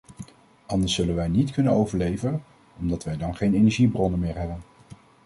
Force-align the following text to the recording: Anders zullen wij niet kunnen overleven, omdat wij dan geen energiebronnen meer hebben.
Anders 0.65 0.93
zullen 0.93 1.15
wij 1.15 1.27
niet 1.27 1.51
kunnen 1.51 1.73
overleven, 1.73 2.43
omdat 2.79 3.03
wij 3.03 3.17
dan 3.17 3.35
geen 3.35 3.53
energiebronnen 3.53 4.19
meer 4.19 4.35
hebben. 4.37 4.61